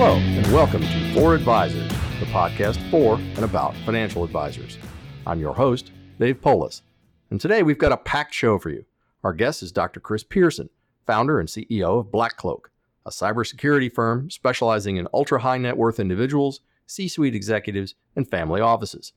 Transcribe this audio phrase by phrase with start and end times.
[0.00, 1.88] Hello, and welcome to For Advisors,
[2.20, 4.78] the podcast for and about financial advisors.
[5.26, 5.90] I'm your host,
[6.20, 6.82] Dave Polis,
[7.30, 8.84] and today we've got a packed show for you.
[9.24, 9.98] Our guest is Dr.
[9.98, 10.70] Chris Pierson,
[11.04, 12.66] founder and CEO of BlackCloak,
[13.06, 18.60] a cybersecurity firm specializing in ultra high net worth individuals, C suite executives, and family
[18.60, 19.14] offices.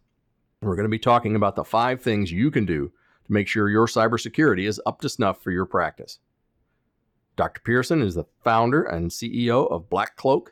[0.63, 2.91] We're going to be talking about the five things you can do
[3.27, 6.17] to make sure your cybersecurity is up to snuff for your practice.
[7.35, 7.61] Dr.
[7.61, 10.47] Pierson is the founder and CEO of BlackCloak,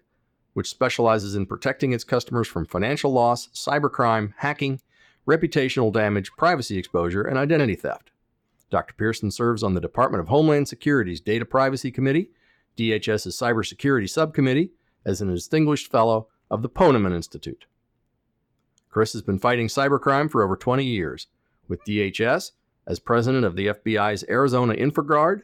[0.53, 4.81] which specializes in protecting its customers from financial loss, cybercrime, hacking,
[5.27, 8.12] reputational damage, privacy exposure, and identity theft.
[8.70, 8.94] Dr.
[8.95, 12.30] Pierson serves on the Department of Homeland Security's Data Privacy Committee,
[12.77, 14.72] DHS's Cybersecurity Subcommittee,
[15.05, 17.66] as an distinguished fellow of the Ponemon Institute.
[18.89, 21.27] Chris has been fighting cybercrime for over 20 years,
[21.67, 22.52] with DHS
[22.88, 25.44] as president of the FBI's Arizona InfraGard,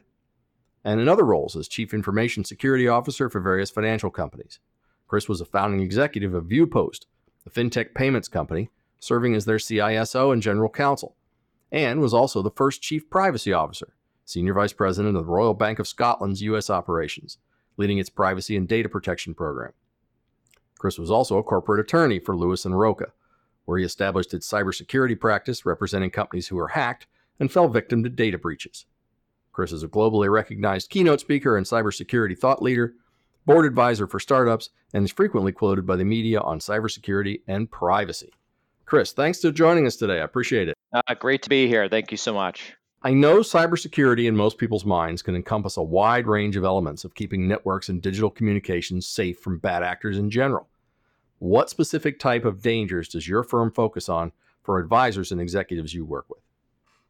[0.84, 4.58] and in other roles as chief information security officer for various financial companies.
[5.06, 7.06] Chris was a founding executive of Viewpost,
[7.46, 11.16] a fintech payments company, serving as their CISO and general counsel,
[11.70, 15.78] and was also the first chief privacy officer, senior vice president of the Royal Bank
[15.78, 16.70] of Scotland's U.S.
[16.70, 17.38] operations,
[17.76, 19.72] leading its privacy and data protection program.
[20.78, 23.12] Chris was also a corporate attorney for Lewis and Roca,
[23.64, 27.06] where he established its cybersecurity practice representing companies who were hacked
[27.38, 28.86] and fell victim to data breaches.
[29.52, 32.94] Chris is a globally recognized keynote speaker and cybersecurity thought leader
[33.46, 38.32] board advisor for startups, and is frequently quoted by the media on cybersecurity and privacy.
[38.84, 40.20] Chris, thanks for joining us today.
[40.20, 40.76] I appreciate it.
[40.92, 41.88] Uh, great to be here.
[41.88, 42.74] Thank you so much.
[43.02, 47.14] I know cybersecurity in most people's minds can encompass a wide range of elements of
[47.14, 50.68] keeping networks and digital communications safe from bad actors in general.
[51.38, 56.04] What specific type of dangers does your firm focus on for advisors and executives you
[56.04, 56.40] work with?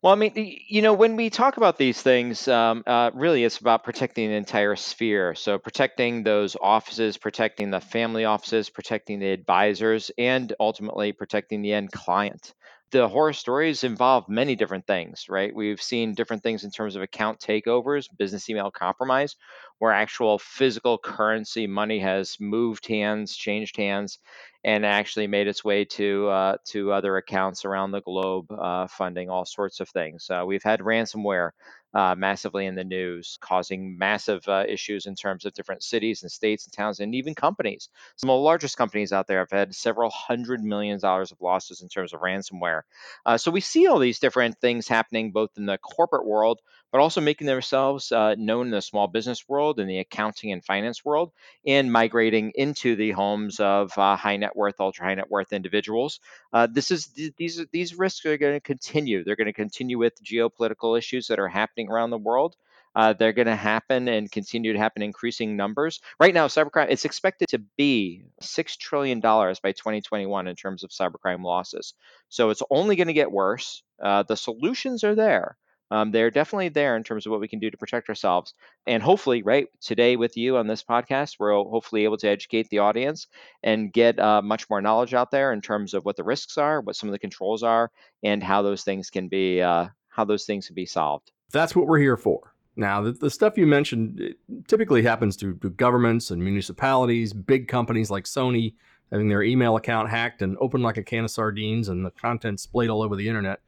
[0.07, 3.59] Well, I mean, you know, when we talk about these things, um, uh, really it's
[3.59, 5.35] about protecting the entire sphere.
[5.35, 11.73] So, protecting those offices, protecting the family offices, protecting the advisors, and ultimately protecting the
[11.73, 12.55] end client
[12.97, 15.55] the horror stories involve many different things, right?
[15.55, 19.37] We've seen different things in terms of account takeovers, business email compromise,
[19.79, 24.19] where actual physical currency money has moved hands, changed hands,
[24.65, 29.31] and actually made its way to uh, to other accounts around the globe, uh, funding
[29.31, 30.29] all sorts of things.
[30.31, 31.51] Uh, we've had ransomware
[31.97, 36.31] uh, massively in the news, causing massive uh, issues in terms of different cities and
[36.31, 37.89] states and towns and even companies.
[38.17, 41.81] Some of the largest companies out there have had several hundred million dollars of losses
[41.81, 42.83] in terms of ransomware.
[43.25, 46.61] Uh, so we see all these different things happening both in the corporate world,
[46.93, 50.65] but also making themselves uh, known in the small business world, in the accounting and
[50.65, 51.33] finance world,
[51.67, 56.21] and migrating into the homes of uh, high net worth, ultra high net worth individuals.
[56.53, 59.25] Uh, this is these these risks are going to continue.
[59.25, 62.57] They're going to continue with geopolitical issues that are happening around the world.
[62.97, 66.01] Uh, they're going to happen and continue to happen in increasing numbers.
[66.19, 70.91] Right now, cybercrime it's expected to be six trillion dollars by 2021 in terms of
[70.91, 71.93] cybercrime losses.
[72.31, 73.83] So it's only going to get worse.
[74.03, 75.59] Uh, the solutions are there.
[75.91, 78.55] Um, they're definitely there in terms of what we can do to protect ourselves.
[78.87, 82.81] And hopefully, right today with you on this podcast, we're hopefully able to educate the
[82.81, 83.27] audience
[83.63, 86.81] and get uh, much more knowledge out there in terms of what the risks are,
[86.81, 87.91] what some of the controls are,
[88.23, 91.31] and how those things can be uh, how those things can be solved.
[91.53, 92.55] That's what we're here for.
[92.77, 94.35] Now, the, the stuff you mentioned
[94.69, 98.75] typically happens to, to governments and municipalities, big companies like Sony
[99.11, 102.61] having their email account hacked and opened like a can of sardines and the content
[102.61, 103.61] splayed all over the internet.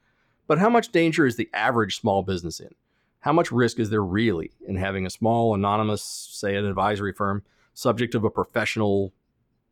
[0.48, 2.74] But how much danger is the average small business in?
[3.20, 7.44] How much risk is there really in having a small, anonymous, say, an advisory firm,
[7.74, 9.12] subject of a professional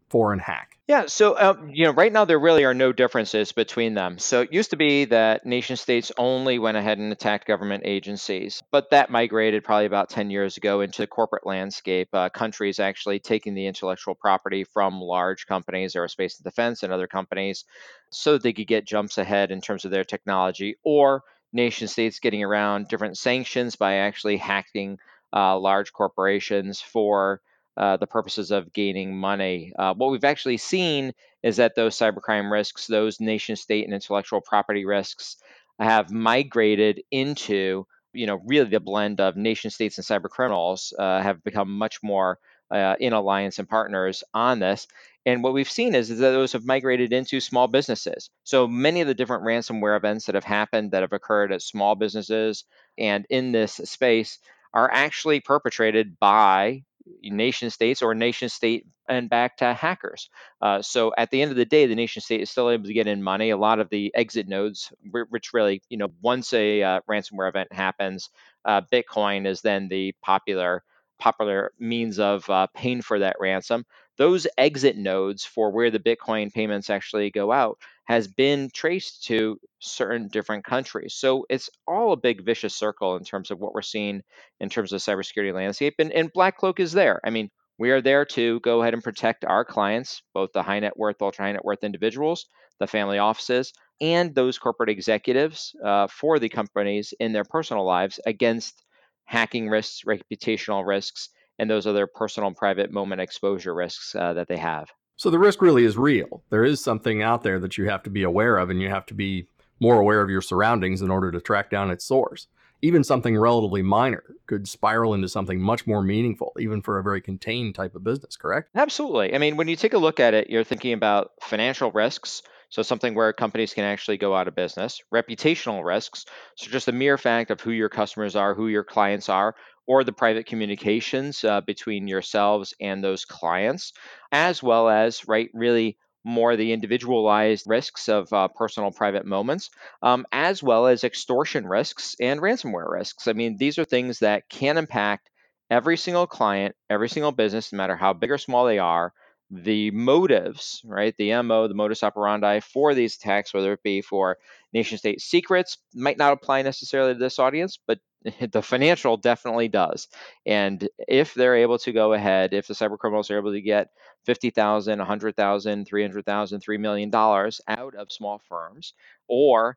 [0.08, 0.76] foreign hack?
[0.88, 4.18] Yeah, so um, you know, right now there really are no differences between them.
[4.18, 8.62] So it used to be that nation states only went ahead and attacked government agencies,
[8.70, 12.08] but that migrated probably about 10 years ago into the corporate landscape.
[12.12, 17.08] Uh, countries actually taking the intellectual property from large companies, aerospace and defense, and other
[17.08, 17.64] companies,
[18.10, 22.20] so that they could get jumps ahead in terms of their technology, or nation states
[22.20, 24.98] getting around different sanctions by actually hacking
[25.32, 27.40] uh, large corporations for
[27.76, 29.72] uh, the purposes of gaining money.
[29.78, 31.12] Uh, what we've actually seen
[31.42, 35.36] is that those cybercrime risks, those nation state and intellectual property risks,
[35.78, 41.20] have migrated into you know really the blend of nation states and cyber criminals uh,
[41.20, 42.38] have become much more
[42.70, 44.86] uh, in alliance and partners on this.
[45.24, 48.30] And what we've seen is, is that those have migrated into small businesses.
[48.44, 51.96] So many of the different ransomware events that have happened that have occurred at small
[51.96, 52.64] businesses
[52.96, 54.38] and in this space
[54.72, 56.84] are actually perpetrated by
[57.22, 60.28] nation states or nation state and back to hackers.
[60.60, 62.92] Uh, so at the end of the day, the nation state is still able to
[62.92, 63.50] get in money.
[63.50, 64.92] A lot of the exit nodes,
[65.30, 68.30] which really, you know, once a uh, ransomware event happens,
[68.64, 70.82] uh, Bitcoin is then the popular
[71.18, 73.84] popular means of uh, paying for that ransom.
[74.18, 79.58] Those exit nodes for where the Bitcoin payments actually go out has been traced to
[79.80, 81.14] certain different countries.
[81.14, 84.22] So it's all a big vicious circle in terms of what we're seeing
[84.60, 85.94] in terms of cybersecurity landscape.
[85.98, 87.20] And, and BlackCloak is there.
[87.24, 90.80] I mean, we are there to go ahead and protect our clients, both the high
[90.80, 92.46] net worth, ultra high net worth individuals,
[92.80, 98.20] the family offices, and those corporate executives uh, for the companies in their personal lives
[98.24, 98.82] against
[99.24, 104.48] hacking risks, reputational risks, and those other personal and private moment exposure risks uh, that
[104.48, 104.90] they have.
[105.16, 106.42] So the risk really is real.
[106.50, 109.06] There is something out there that you have to be aware of, and you have
[109.06, 109.48] to be
[109.80, 112.48] more aware of your surroundings in order to track down its source.
[112.82, 117.22] Even something relatively minor could spiral into something much more meaningful, even for a very
[117.22, 118.68] contained type of business, correct?
[118.74, 119.34] Absolutely.
[119.34, 122.42] I mean, when you take a look at it, you're thinking about financial risks.
[122.76, 126.26] So, something where companies can actually go out of business, reputational risks.
[126.56, 129.54] So, just the mere fact of who your customers are, who your clients are,
[129.86, 133.92] or the private communications uh, between yourselves and those clients,
[134.32, 139.70] as well as, right, really more the individualized risks of uh, personal private moments,
[140.02, 143.28] um, as well as extortion risks and ransomware risks.
[143.28, 145.30] I mean, these are things that can impact
[145.70, 149.12] every single client, every single business, no matter how big or small they are.
[149.50, 151.14] The motives, right?
[151.16, 154.38] The MO, the modus operandi for these attacks, whether it be for
[154.72, 158.00] nation state secrets, might not apply necessarily to this audience, but
[158.52, 160.08] the financial definitely does.
[160.46, 163.88] And if they're able to go ahead, if the cyber criminals are able to get
[164.24, 168.94] 50,000, 100,000, 300,000, $3 million out of small firms
[169.28, 169.76] or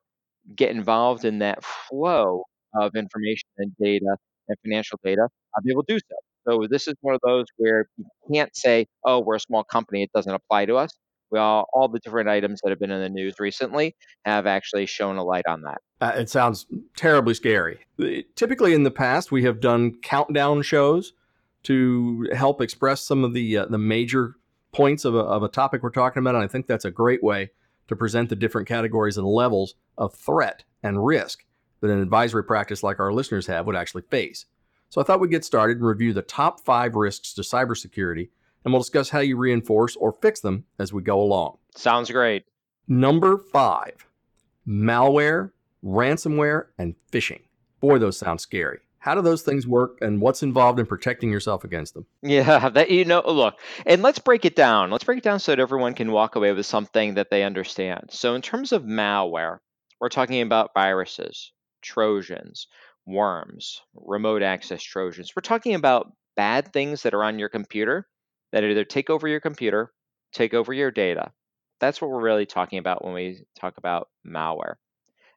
[0.55, 2.43] get involved in that flow
[2.75, 4.17] of information and data
[4.49, 6.15] and financial data, I'll be able to do so.
[6.49, 10.03] So this is one of those where you can't say, oh, we're a small company,
[10.03, 10.91] it doesn't apply to us.
[11.31, 15.17] Well, all the different items that have been in the news recently have actually shown
[15.17, 15.77] a light on that.
[16.01, 16.65] Uh, it sounds
[16.95, 17.79] terribly scary.
[18.35, 21.13] Typically, in the past, we have done countdown shows
[21.63, 24.35] to help express some of the uh, the major
[24.71, 27.21] points of a, of a topic we're talking about, and I think that's a great
[27.21, 27.51] way
[27.89, 31.43] to present the different categories and levels of threat and risk
[31.81, 34.45] that an advisory practice like our listeners have would actually face.
[34.89, 38.29] So I thought we'd get started and review the top five risks to cybersecurity,
[38.63, 41.57] and we'll discuss how you reinforce or fix them as we go along.
[41.75, 42.45] Sounds great.
[42.87, 44.05] Number five
[44.67, 45.51] malware,
[45.83, 47.41] ransomware, and phishing.
[47.81, 48.79] Boy, those sound scary.
[48.99, 52.05] How do those things work and what's involved in protecting yourself against them?
[52.21, 54.91] Yeah, that you know, look, and let's break it down.
[54.91, 58.09] Let's break it down so that everyone can walk away with something that they understand.
[58.09, 59.59] So, in terms of malware,
[60.01, 61.51] we're talking about viruses,
[61.81, 62.67] Trojans,
[63.09, 65.31] worms, remote access Trojans.
[65.35, 68.07] We're talking about bad things that are on your computer
[68.51, 69.91] that either take over your computer,
[70.31, 71.31] take over your data.
[71.79, 74.75] That's what we're really talking about when we talk about malware.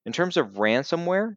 [0.04, 1.36] In terms of ransomware,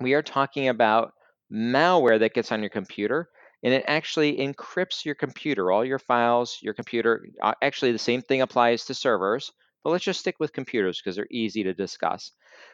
[0.00, 1.12] we are talking about
[1.52, 3.28] malware that gets on your computer
[3.62, 7.26] and it actually encrypts your computer, all your files, your computer.
[7.40, 9.52] Uh, actually, the same thing applies to servers,
[9.82, 12.32] but let's just stick with computers because they're easy to discuss.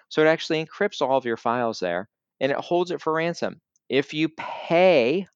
[0.08, 2.08] So it actually encrypts all of your files there
[2.40, 3.60] and it holds it for ransom.
[3.88, 5.26] If you pay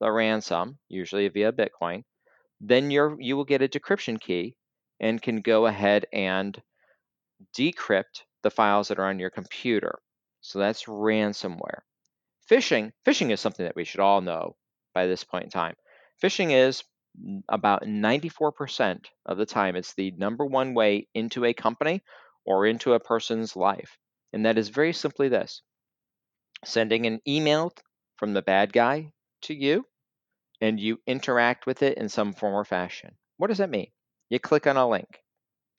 [0.00, 2.02] the ransom, usually via Bitcoin,
[2.60, 4.56] then you're, you will get a decryption key
[5.00, 6.60] and can go ahead and
[7.56, 9.98] decrypt the files that are on your computer.
[10.40, 11.80] So that's ransomware.
[12.50, 14.56] Phishing, phishing is something that we should all know
[14.94, 15.74] by this point in time.
[16.22, 16.82] Phishing is
[17.48, 22.02] about 94% of the time it's the number one way into a company
[22.44, 23.98] or into a person's life.
[24.32, 25.62] And that is very simply this
[26.64, 27.72] sending an email
[28.16, 29.86] from the bad guy to you
[30.60, 33.16] and you interact with it in some form or fashion.
[33.38, 33.88] What does that mean?
[34.30, 35.22] You click on a link,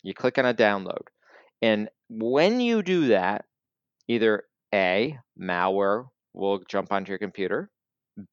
[0.04, 1.08] you click on a download.
[1.62, 3.46] And when you do that,
[4.08, 7.70] either A, malware will jump onto your computer,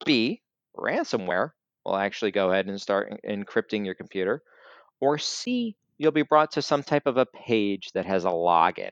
[0.05, 0.41] B,
[0.77, 1.51] ransomware
[1.85, 4.43] will actually go ahead and start encrypting your computer,
[5.01, 8.91] or C, you'll be brought to some type of a page that has a login.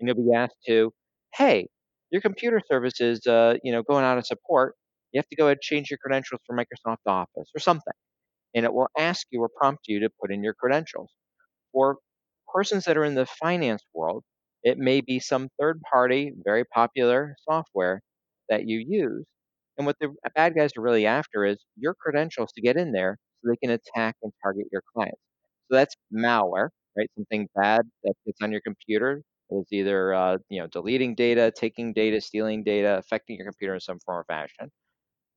[0.00, 0.92] And you'll be asked to,
[1.34, 1.68] hey,
[2.10, 4.74] your computer service is uh, you know going out of support.
[5.12, 7.94] You have to go ahead and change your credentials for Microsoft Office or something.
[8.54, 11.10] And it will ask you or prompt you to put in your credentials.
[11.72, 11.98] For
[12.52, 14.24] persons that are in the finance world,
[14.62, 18.02] it may be some third party, very popular software
[18.48, 19.24] that you use.
[19.78, 23.18] And what the bad guys are really after is your credentials to get in there
[23.42, 25.20] so they can attack and target your clients.
[25.70, 27.10] So that's malware, right?
[27.16, 31.92] Something bad that gets on your computer is either uh, you know deleting data, taking
[31.92, 34.70] data, stealing data, affecting your computer in some form or fashion.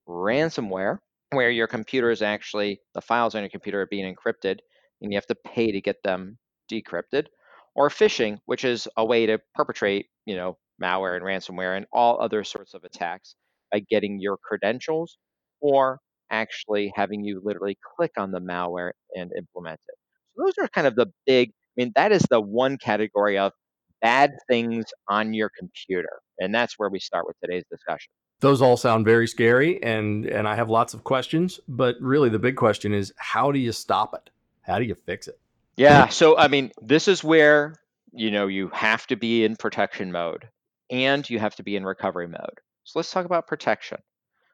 [0.08, 0.98] Ransomware,
[1.32, 4.60] where your computer is actually the files on your computer are being encrypted,
[5.02, 6.38] and you have to pay to get them
[6.72, 7.28] decrypted.
[7.76, 12.22] Or phishing, which is a way to perpetrate you know malware and ransomware and all
[12.22, 13.36] other sorts of attacks
[13.72, 15.18] by getting your credentials
[15.62, 16.00] or
[16.32, 19.96] actually having you literally click on the malware and implement it.
[20.36, 23.54] So those are kind of the big, I mean, that is the one category of
[24.02, 26.22] bad things on your computer.
[26.40, 28.12] And that's where we start with today's discussion.
[28.42, 32.40] Those all sound very scary and and I have lots of questions, but really the
[32.40, 34.30] big question is how do you stop it?
[34.62, 35.40] How do you fix it?
[35.76, 37.76] Yeah, so I mean, this is where
[38.14, 40.48] you know you have to be in protection mode
[40.90, 42.60] and you have to be in recovery mode.
[42.86, 44.00] So let's talk about protection.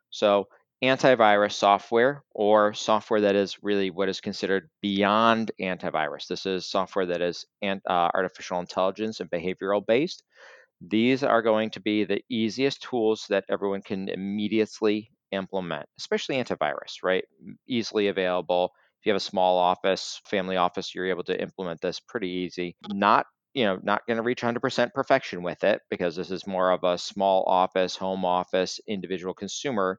[0.10, 0.48] So
[0.86, 6.27] antivirus software or software that is really what is considered beyond antivirus.
[6.27, 10.24] This is software that is uh, artificial intelligence and behavioral based.
[10.82, 17.04] These are going to be the easiest tools that everyone can immediately implement, especially antivirus,
[17.04, 17.25] right?
[17.68, 18.72] Easily available.
[19.00, 22.75] If you have a small office, family office, you're able to implement this pretty easy.
[22.89, 26.72] Not you know, not going to reach 100% perfection with it because this is more
[26.72, 29.98] of a small office, home office, individual consumer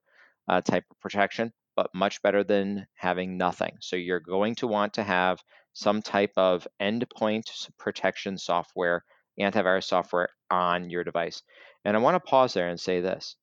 [0.48, 3.76] uh, type of protection, but much better than having nothing.
[3.80, 9.04] So you're going to want to have some type of endpoint protection software,
[9.38, 11.42] antivirus software on your device.
[11.84, 13.36] And I want to pause there and say this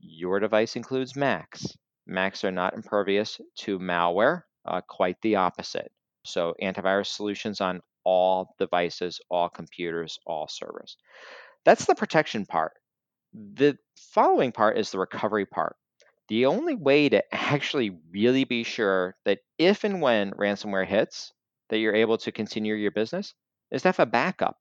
[0.00, 1.66] your device includes Macs.
[2.06, 5.92] Macs are not impervious to malware, uh, quite the opposite.
[6.24, 10.96] So, antivirus solutions on all devices, all computers, all servers.
[11.64, 12.72] That's the protection part.
[13.32, 15.76] The following part is the recovery part.
[16.28, 21.32] The only way to actually really be sure that if and when ransomware hits,
[21.68, 23.34] that you're able to continue your business
[23.70, 24.58] is to have a backup.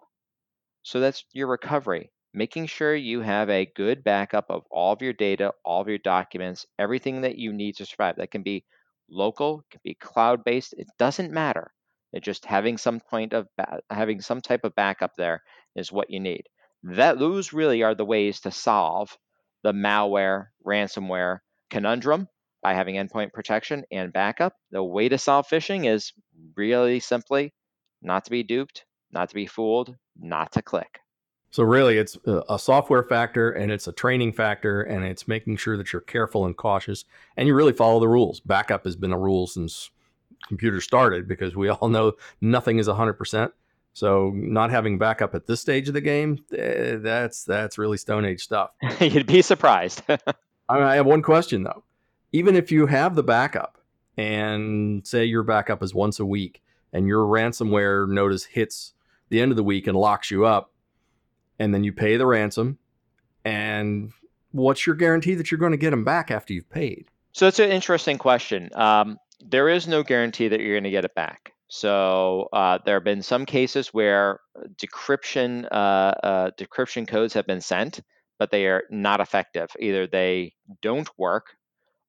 [0.83, 5.13] So that's your recovery, making sure you have a good backup of all of your
[5.13, 8.17] data, all of your documents, everything that you need to survive.
[8.17, 8.65] That can be
[9.09, 11.73] local, can be cloud-based, it doesn't matter.
[12.13, 15.43] It just having some point of ba- having some type of backup there
[15.75, 16.43] is what you need.
[16.83, 19.17] That those really are the ways to solve
[19.63, 21.39] the malware, ransomware
[21.71, 22.27] conundrum
[22.61, 24.53] by having endpoint protection and backup.
[24.69, 26.13] The way to solve phishing is
[26.55, 27.53] really simply
[28.01, 30.99] not to be duped, not to be fooled, not to click.
[31.49, 35.75] So really, it's a software factor and it's a training factor, and it's making sure
[35.75, 37.03] that you're careful and cautious,
[37.35, 38.39] and you really follow the rules.
[38.39, 39.89] Backup has been a rule since
[40.47, 43.51] computers started because we all know nothing is 100%.
[43.93, 48.23] So not having backup at this stage of the game, eh, that's that's really Stone
[48.23, 48.71] Age stuff.
[49.01, 50.03] You'd be surprised.
[50.79, 51.83] I have one question though.
[52.31, 53.77] Even if you have the backup,
[54.17, 56.61] and say your backup is once a week,
[56.93, 58.93] and your ransomware notice hits
[59.29, 60.71] the end of the week and locks you up,
[61.59, 62.77] and then you pay the ransom,
[63.43, 64.11] and
[64.51, 67.07] what's your guarantee that you're going to get them back after you've paid?
[67.33, 68.69] So it's an interesting question.
[68.75, 71.53] Um, there is no guarantee that you're going to get it back.
[71.67, 74.41] So uh, there have been some cases where
[74.75, 78.01] decryption uh, uh, decryption codes have been sent,
[78.41, 79.69] but they are not effective.
[79.79, 81.57] Either they don't work,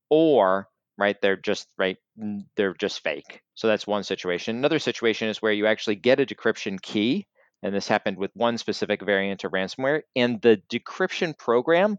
[0.08, 1.98] or right they're just right
[2.56, 3.42] they're just fake.
[3.54, 4.56] So that's one situation.
[4.56, 7.26] Another situation is where you actually get a decryption key,
[7.62, 11.98] and this happened with one specific variant of ransomware, and the decryption program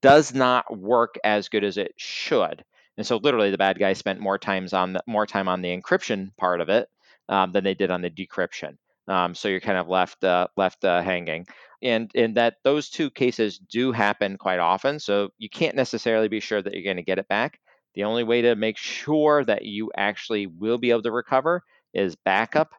[0.00, 2.64] does not work as good as it should.
[2.96, 5.76] And so literally the bad guys spent more times on the, more time on the
[5.76, 6.88] encryption part of it
[7.28, 8.76] um, than they did on the decryption.
[9.08, 11.46] Um, so you're kind of left uh, left uh, hanging,
[11.82, 14.98] and and that those two cases do happen quite often.
[14.98, 17.60] So you can't necessarily be sure that you're going to get it back.
[17.94, 21.62] The only way to make sure that you actually will be able to recover
[21.94, 22.72] is backup,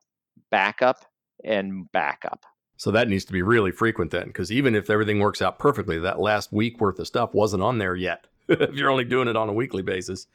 [0.52, 1.06] backup,
[1.44, 2.44] and backup.
[2.78, 5.98] So that needs to be really frequent then, because even if everything works out perfectly,
[6.00, 8.28] that last week worth of stuff wasn't on there yet.
[8.48, 10.28] if you're only doing it on a weekly basis,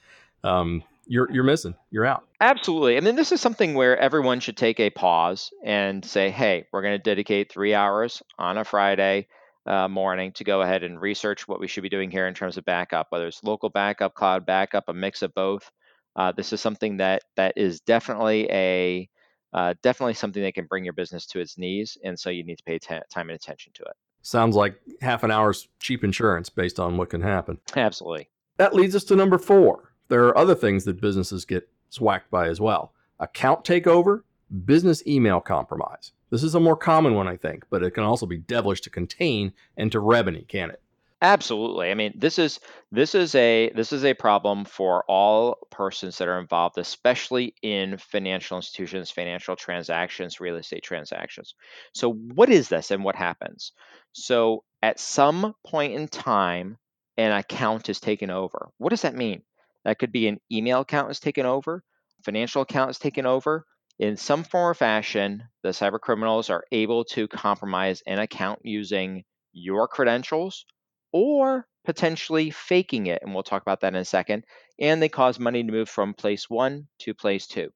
[0.43, 1.75] um, you're you're missing.
[1.91, 2.25] You're out.
[2.41, 2.97] Absolutely.
[2.97, 6.83] I mean, this is something where everyone should take a pause and say, "Hey, we're
[6.83, 9.29] going to dedicate three hours on a Friday
[9.67, 12.57] uh, morning to go ahead and research what we should be doing here in terms
[12.57, 15.71] of backup, whether it's local backup, cloud backup, a mix of both."
[16.15, 19.09] Uh, this is something that that is definitely a
[19.53, 22.57] uh, definitely something that can bring your business to its knees, and so you need
[22.57, 23.95] to pay t- time and attention to it.
[24.23, 27.59] Sounds like half an hour's cheap insurance based on what can happen.
[27.75, 28.31] Absolutely.
[28.57, 29.92] That leads us to number four.
[30.09, 34.23] There are other things that businesses get swacked by as well account takeover,
[34.65, 36.13] business email compromise.
[36.31, 38.91] This is a more common one, I think, but it can also be devilish to
[38.91, 40.81] contain and to remedy, can it?
[41.23, 41.89] Absolutely.
[41.89, 42.59] I mean, this is
[42.91, 47.97] this is a this is a problem for all persons that are involved, especially in
[47.99, 51.55] financial institutions, financial transactions, real estate transactions.
[51.95, 53.71] So, what is this and what happens?
[54.11, 56.77] So, at some point in time,
[57.17, 58.71] an account is taken over.
[58.79, 59.43] What does that mean?
[59.85, 61.83] That could be an email account is taken over,
[62.25, 63.65] financial account is taken over.
[63.99, 69.25] In some form or fashion, the cyber criminals are able to compromise an account using
[69.53, 70.65] your credentials
[71.12, 73.23] or potentially faking it.
[73.23, 74.45] And we'll talk about that in a second.
[74.79, 77.71] And they cause money to move from place one to place two.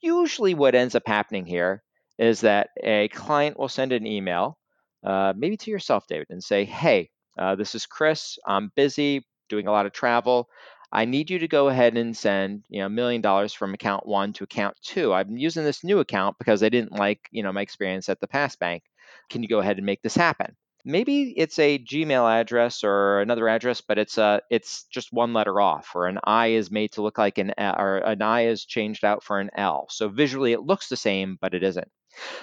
[0.00, 1.82] Usually, what ends up happening here
[2.18, 4.58] is that a client will send an email,
[5.04, 8.38] uh, maybe to yourself, David, and say, Hey, uh, this is Chris.
[8.46, 10.48] I'm busy doing a lot of travel.
[10.92, 14.06] I need you to go ahead and send, you know, a million dollars from account
[14.06, 15.12] one to account two.
[15.12, 18.28] I'm using this new account because I didn't like, you know, my experience at the
[18.28, 18.82] past bank.
[19.30, 20.54] Can you go ahead and make this happen?
[20.84, 25.60] Maybe it's a Gmail address or another address, but it's uh it's just one letter
[25.60, 28.64] off, or an I is made to look like an L, or an I is
[28.64, 29.86] changed out for an L.
[29.90, 31.88] So visually it looks the same, but it isn't.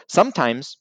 [0.08, 0.78] Sometimes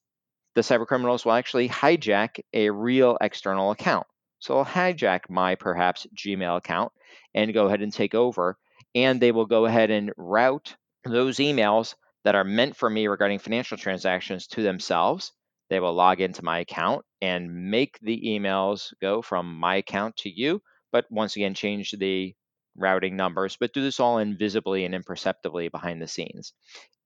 [0.55, 4.07] the cyber criminals will actually hijack a real external account.
[4.39, 6.93] So they'll hijack my perhaps Gmail account
[7.35, 8.57] and go ahead and take over.
[8.95, 13.39] And they will go ahead and route those emails that are meant for me regarding
[13.39, 15.33] financial transactions to themselves.
[15.71, 20.31] They will log into my account and make the emails go from my account to
[20.31, 22.35] you, but once again, change the
[22.77, 26.53] routing numbers, but do this all invisibly and imperceptibly behind the scenes.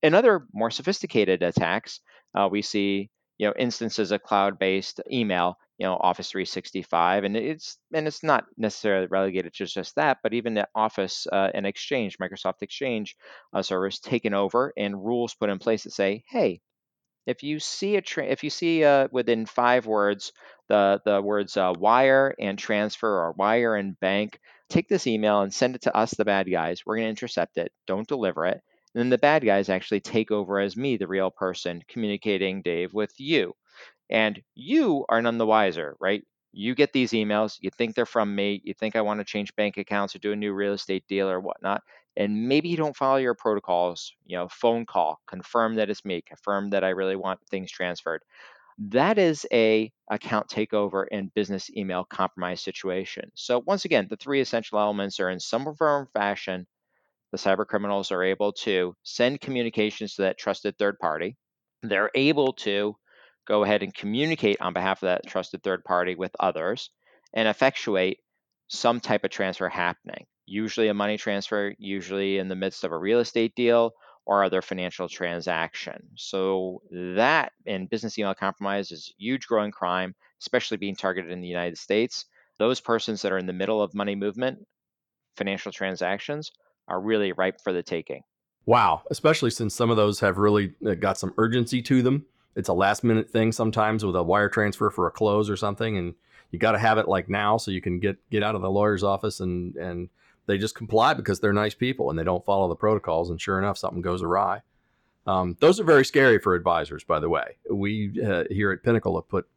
[0.01, 1.99] In other more sophisticated attacks,
[2.35, 7.77] uh, we see you know instances of cloud-based email you know office 365 and it's
[7.93, 12.17] and it's not necessarily relegated to just that but even the office uh, and exchange
[12.19, 13.15] microsoft exchange
[13.53, 16.61] uh, service taken over and rules put in place that say hey
[17.25, 20.31] if you see a tra- if you see uh, within five words
[20.69, 24.39] the the words uh, wire and transfer or wire and bank
[24.69, 26.81] take this email and send it to us the bad guys.
[26.85, 27.71] We're going to intercept it.
[27.85, 28.61] Don't deliver it.
[28.95, 32.93] And then the bad guys actually take over as me the real person communicating dave
[32.93, 33.53] with you
[34.09, 36.23] and you are none the wiser, right?
[36.51, 39.55] You get these emails, you think they're from me, you think I want to change
[39.55, 41.81] bank accounts or do a new real estate deal or whatnot,
[42.15, 46.21] and maybe you don't follow your protocols, you know, phone call, confirm that it's me,
[46.21, 48.21] confirm that I really want things transferred.
[48.79, 53.31] That is a account takeover and business email compromise situation.
[53.35, 56.67] So once again, the three essential elements are in some form or fashion.
[57.31, 61.35] The cyber criminals are able to send communications to that trusted third party.
[61.81, 62.95] They're able to
[63.47, 66.89] go ahead and communicate on behalf of that trusted third party with others
[67.33, 68.19] and effectuate
[68.67, 72.97] some type of transfer happening, usually a money transfer, usually in the midst of a
[72.97, 73.91] real estate deal
[74.25, 76.01] or other financial transaction.
[76.15, 81.47] So that and business email compromise is huge growing crime, especially being targeted in the
[81.47, 82.25] United States.
[82.57, 84.59] Those persons that are in the middle of money movement,
[85.35, 86.51] financial transactions,
[86.87, 88.21] are really ripe for the taking.
[88.65, 92.69] Wow, especially since some of those have really uh, got some urgency to them it's
[92.69, 96.15] a last minute thing sometimes with a wire transfer for a close or something, and
[96.51, 98.69] you got to have it like now so you can get get out of the
[98.69, 100.09] lawyer's office and and
[100.45, 103.29] they just comply because they're nice people and they don't follow the protocols.
[103.29, 104.61] And sure enough, something goes awry.
[105.25, 107.57] Um, those are very scary for advisors, by the way.
[107.69, 109.47] We uh, here at Pinnacle have put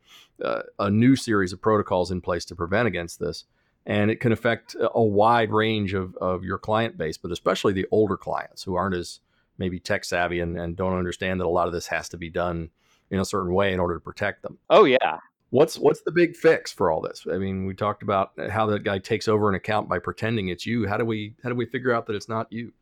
[0.43, 3.45] uh, a new series of protocols in place to prevent against this.
[3.85, 7.87] And it can affect a wide range of, of your client base, but especially the
[7.93, 9.21] older clients who aren't as
[9.59, 12.29] maybe tech savvy and, and don't understand that a lot of this has to be
[12.29, 12.71] done
[13.11, 14.59] in a certain way in order to protect them.
[14.71, 15.19] Oh yeah.
[15.51, 17.27] What's what's the big fix for all this?
[17.33, 20.49] I mean, we talked about uh, how that guy takes over an account by pretending
[20.49, 20.87] it's you.
[20.87, 22.73] How do we how do we figure out that it's not you?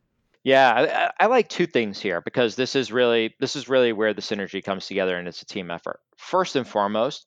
[0.43, 4.13] Yeah, I, I, like two things here because this is really this is really where
[4.13, 5.99] the synergy comes together and it's a team effort.
[6.17, 7.25] First and foremost,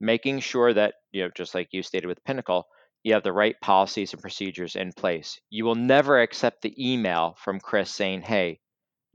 [0.00, 2.66] making sure that you know just like you stated with Pinnacle,
[3.04, 5.40] you have the right policies and procedures in place.
[5.50, 8.58] You will never accept the email from Chris saying, "Hey,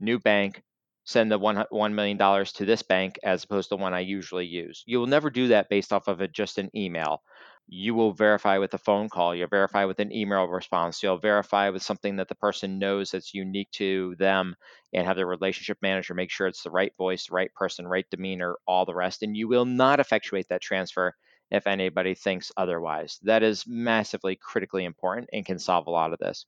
[0.00, 0.62] new bank,
[1.04, 4.00] send the one one million dollars to this bank as opposed to the one I
[4.00, 4.82] usually use.
[4.86, 7.22] You will never do that based off of a, just an email.
[7.66, 9.34] You will verify with a phone call.
[9.34, 11.02] You'll verify with an email response.
[11.02, 14.54] You'll verify with something that the person knows that's unique to them,
[14.92, 18.56] and have their relationship manager make sure it's the right voice, right person, right demeanor,
[18.66, 19.22] all the rest.
[19.22, 21.14] And you will not effectuate that transfer
[21.50, 23.18] if anybody thinks otherwise.
[23.22, 26.46] That is massively critically important and can solve a lot of this.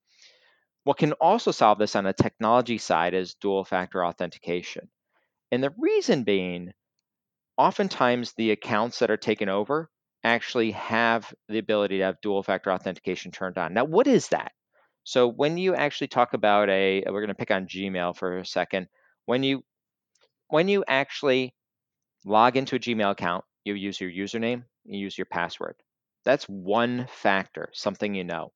[0.87, 4.89] What can also solve this on a technology side is dual factor authentication.
[5.53, 6.73] And the reason being,
[7.59, 9.91] oftentimes the accounts that are taken over
[10.25, 13.75] actually have the ability to have dual factor authentication turned on.
[13.75, 14.53] Now, what is that?
[15.05, 18.47] So when you actually talk about a we're going to pick on Gmail for a
[18.47, 18.89] second.
[19.27, 19.65] When you
[20.49, 21.55] when you actually
[22.25, 25.77] log into a Gmail account, you use your username, you use your password.
[26.25, 28.53] That's one factor, something you know.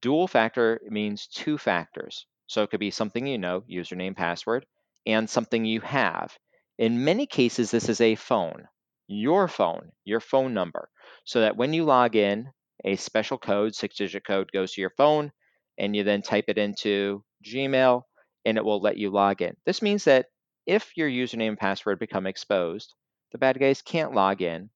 [0.00, 2.26] Dual factor means two factors.
[2.46, 4.66] So it could be something you know, username, password,
[5.06, 6.36] and something you have.
[6.78, 8.68] In many cases, this is a phone,
[9.06, 10.88] your phone, your phone number,
[11.24, 12.50] so that when you log in,
[12.84, 15.32] a special code, six digit code, goes to your phone,
[15.78, 18.02] and you then type it into Gmail,
[18.44, 19.56] and it will let you log in.
[19.64, 20.26] This means that
[20.66, 22.94] if your username and password become exposed,
[23.32, 24.70] the bad guys can't log in,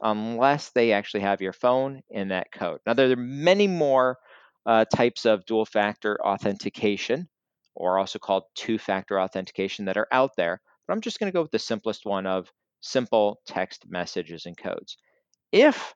[0.00, 2.80] unless they actually have your phone in that code.
[2.86, 4.18] Now, there are many more
[4.66, 7.28] uh, types of dual factor authentication,
[7.74, 11.34] or also called two factor authentication, that are out there, but I'm just going to
[11.34, 14.96] go with the simplest one of simple text messages and codes.
[15.52, 15.94] If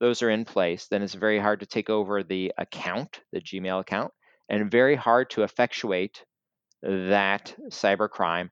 [0.00, 3.80] those are in place, then it's very hard to take over the account, the Gmail
[3.80, 4.12] account,
[4.48, 6.24] and very hard to effectuate
[6.82, 8.50] that cybercrime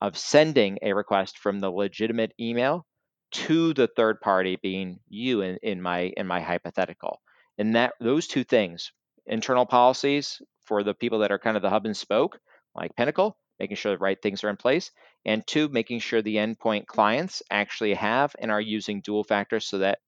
[0.00, 2.86] of sending a request from the legitimate email
[3.32, 7.20] to the third party being you in, in my in my hypothetical
[7.60, 8.90] and that those two things
[9.26, 12.40] internal policies for the people that are kind of the hub and spoke
[12.74, 14.90] like pinnacle making sure the right things are in place
[15.24, 19.78] and two making sure the endpoint clients actually have and are using dual factors so
[19.78, 19.98] that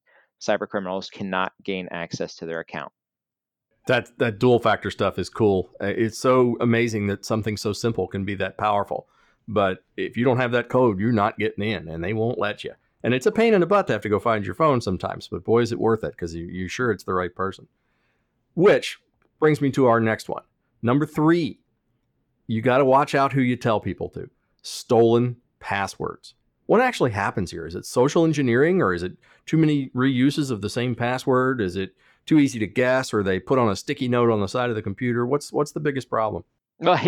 [0.40, 2.92] cyber criminals cannot gain access to their account.
[3.86, 5.70] That that dual factor stuff is cool.
[5.80, 9.06] It's so amazing that something so simple can be that powerful.
[9.46, 12.64] But if you don't have that code you're not getting in and they won't let
[12.64, 14.80] you and it's a pain in the butt to have to go find your phone
[14.80, 17.66] sometimes, but boy, is it worth it because you, you're sure it's the right person.
[18.54, 18.98] Which
[19.40, 20.42] brings me to our next one.
[20.82, 21.58] Number three,
[22.46, 24.28] you got to watch out who you tell people to.
[24.62, 26.34] Stolen passwords.
[26.66, 27.66] What actually happens here?
[27.66, 29.12] Is it social engineering or is it
[29.46, 31.60] too many reuses of the same password?
[31.60, 34.48] Is it too easy to guess or they put on a sticky note on the
[34.48, 35.26] side of the computer?
[35.26, 36.44] What's what's the biggest problem?
[36.86, 36.98] Well,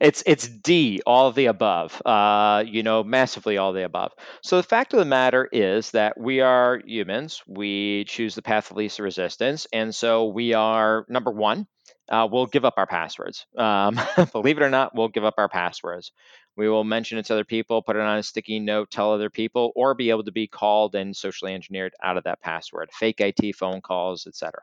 [0.00, 2.02] it's it's D, all of the above.
[2.04, 4.12] Uh, you know, massively all of the above.
[4.42, 7.40] So the fact of the matter is that we are humans.
[7.46, 11.68] We choose the path of least resistance, and so we are number one.
[12.08, 13.46] Uh, we'll give up our passwords.
[13.56, 14.00] Um,
[14.32, 16.10] believe it or not, we'll give up our passwords.
[16.56, 19.30] We will mention it to other people, put it on a sticky note, tell other
[19.30, 22.90] people, or be able to be called and socially engineered out of that password.
[22.92, 24.60] Fake IT phone calls, etc.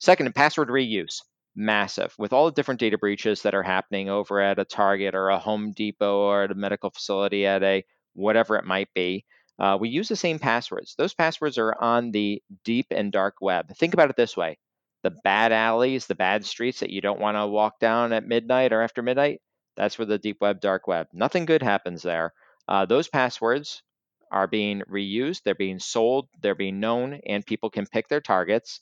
[0.00, 1.22] Second, password reuse
[1.56, 5.28] massive with all the different data breaches that are happening over at a Target or
[5.28, 7.84] a Home Depot or at a medical facility at a
[8.14, 9.24] whatever it might be.
[9.58, 10.94] Uh, we use the same passwords.
[10.96, 13.76] Those passwords are on the deep and dark web.
[13.76, 14.58] Think about it this way
[15.02, 18.72] the bad alleys, the bad streets that you don't want to walk down at midnight
[18.72, 19.40] or after midnight,
[19.76, 21.06] that's where the deep web, dark web.
[21.12, 22.32] Nothing good happens there.
[22.66, 23.82] Uh, those passwords
[24.30, 28.80] are being reused, they're being sold, they're being known, and people can pick their targets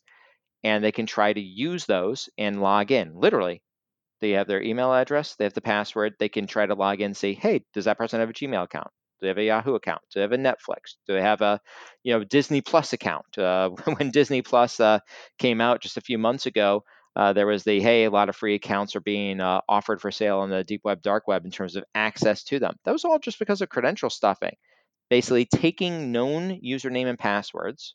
[0.65, 3.15] and they can try to use those and log in.
[3.15, 3.63] Literally,
[4.21, 7.07] they have their email address, they have the password, they can try to log in
[7.07, 8.89] and say, hey, does that person have a Gmail account?
[9.21, 10.03] Do they have a Yahoo account?
[10.13, 10.97] Do they have a Netflix?
[11.07, 11.61] Do they have a,
[12.03, 13.39] you know, Disney Plus account?
[13.39, 15.01] Uh, when Disney Plus uh,
[15.39, 18.37] came out just a few months ago, uh, there was the hey, a lot of
[18.37, 21.51] free accounts are being uh, offered for sale on the deep web, dark web in
[21.51, 22.75] terms of access to them.
[22.85, 24.55] That was all just because of credential stuffing,
[25.09, 27.95] basically taking known username and passwords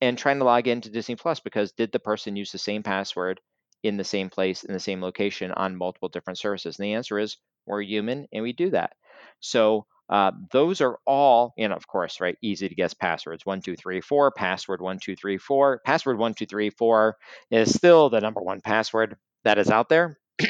[0.00, 3.40] and trying to log into Disney Plus because did the person use the same password
[3.82, 6.78] in the same place in the same location on multiple different services?
[6.78, 8.92] And the answer is we're human and we do that.
[9.40, 13.76] So uh, those are all, and of course, right, easy to guess passwords one, two,
[13.76, 15.80] three, four, password one, two, three, four.
[15.84, 17.16] Password one, two, three, four
[17.50, 20.18] is still the number one password that is out there.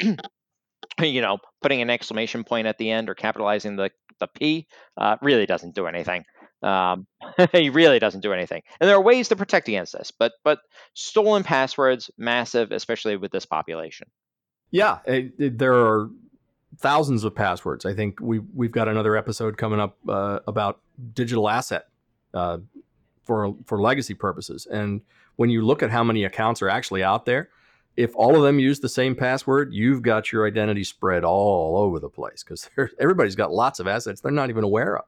[1.01, 5.17] you know, putting an exclamation point at the end or capitalizing the, the P uh,
[5.21, 6.23] really doesn't do anything.
[6.61, 7.07] Um,
[7.51, 8.61] he really doesn't do anything.
[8.79, 10.59] And there are ways to protect against this, but but
[10.93, 14.07] stolen passwords massive, especially with this population.
[14.71, 16.09] Yeah, it, it, there are
[16.77, 17.85] thousands of passwords.
[17.85, 20.79] I think we we've got another episode coming up uh, about
[21.13, 21.87] digital asset
[22.33, 22.59] uh,
[23.23, 24.65] for for legacy purposes.
[24.65, 25.01] And
[25.37, 27.49] when you look at how many accounts are actually out there,
[27.95, 31.99] if all of them use the same password, you've got your identity spread all over
[31.99, 32.69] the place because
[32.99, 35.05] everybody's got lots of assets they're not even aware of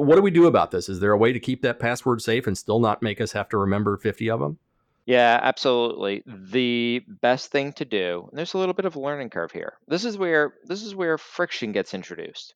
[0.00, 0.88] what do we do about this?
[0.88, 3.48] Is there a way to keep that password safe and still not make us have
[3.50, 4.58] to remember 50 of them?
[5.06, 6.22] Yeah, absolutely.
[6.26, 9.74] The best thing to do, and there's a little bit of a learning curve here.
[9.88, 12.54] This is where this is where friction gets introduced.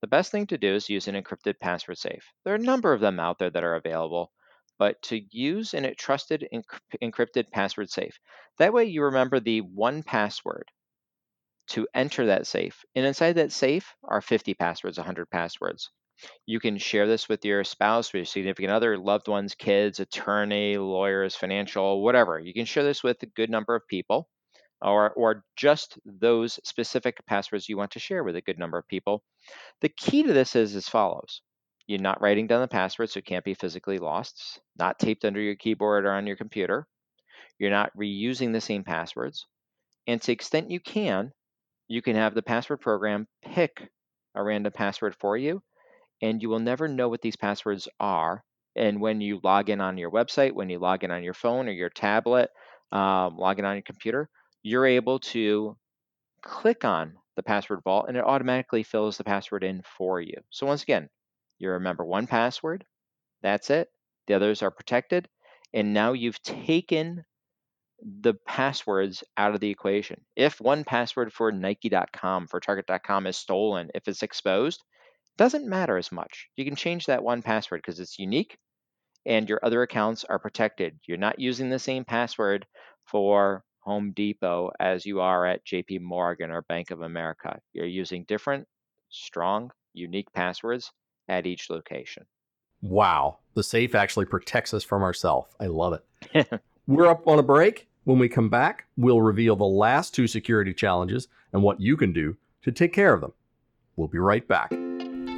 [0.00, 2.24] The best thing to do is use an encrypted password safe.
[2.44, 4.32] There are a number of them out there that are available,
[4.78, 8.18] but to use an trusted encrypted password safe.
[8.58, 10.70] That way you remember the one password
[11.68, 12.84] to enter that safe.
[12.96, 15.90] And inside that safe are 50 passwords, 100 passwords.
[16.46, 20.76] You can share this with your spouse, with your significant other, loved ones, kids, attorney,
[20.76, 22.38] lawyers, financial, whatever.
[22.38, 24.28] You can share this with a good number of people
[24.80, 28.88] or, or just those specific passwords you want to share with a good number of
[28.88, 29.22] people.
[29.80, 31.42] The key to this is as follows.
[31.86, 35.40] You're not writing down the password, so it can't be physically lost, not taped under
[35.40, 36.86] your keyboard or on your computer.
[37.58, 39.46] You're not reusing the same passwords.
[40.06, 41.32] And to the extent you can,
[41.88, 43.88] you can have the password program pick
[44.34, 45.62] a random password for you
[46.22, 48.44] and you will never know what these passwords are.
[48.76, 51.68] And when you log in on your website, when you log in on your phone
[51.68, 52.50] or your tablet,
[52.92, 54.30] um, log in on your computer,
[54.62, 55.76] you're able to
[56.42, 60.36] click on the password vault and it automatically fills the password in for you.
[60.50, 61.08] So once again,
[61.58, 62.84] you remember one password,
[63.42, 63.88] that's it.
[64.26, 65.28] the others are protected.
[65.74, 67.24] And now you've taken
[68.02, 70.20] the passwords out of the equation.
[70.36, 74.82] If one password for Nike.com, for Target.com is stolen, if it's exposed,
[75.36, 76.48] doesn't matter as much.
[76.56, 78.58] You can change that one password because it's unique
[79.26, 80.98] and your other accounts are protected.
[81.06, 82.66] You're not using the same password
[83.04, 87.58] for Home Depot as you are at JP Morgan or Bank of America.
[87.72, 88.66] You're using different,
[89.10, 90.92] strong, unique passwords
[91.28, 92.24] at each location.
[92.80, 93.38] Wow.
[93.54, 95.48] The safe actually protects us from ourselves.
[95.60, 95.98] I love
[96.32, 96.62] it.
[96.86, 97.88] We're up on a break.
[98.04, 102.12] When we come back, we'll reveal the last two security challenges and what you can
[102.12, 103.32] do to take care of them.
[103.94, 104.72] We'll be right back.